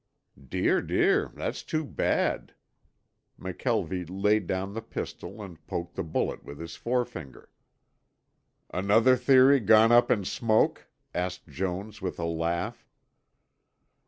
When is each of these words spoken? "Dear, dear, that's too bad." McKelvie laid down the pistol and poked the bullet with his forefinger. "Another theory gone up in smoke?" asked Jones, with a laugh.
"Dear, 0.49 0.81
dear, 0.81 1.29
that's 1.35 1.61
too 1.61 1.85
bad." 1.85 2.55
McKelvie 3.39 4.07
laid 4.09 4.47
down 4.47 4.73
the 4.73 4.81
pistol 4.81 5.43
and 5.43 5.63
poked 5.67 5.93
the 5.93 6.01
bullet 6.03 6.43
with 6.43 6.57
his 6.59 6.75
forefinger. 6.75 7.51
"Another 8.73 9.15
theory 9.15 9.59
gone 9.59 9.91
up 9.91 10.09
in 10.09 10.25
smoke?" 10.25 10.87
asked 11.13 11.47
Jones, 11.49 12.01
with 12.01 12.17
a 12.17 12.25
laugh. 12.25 12.83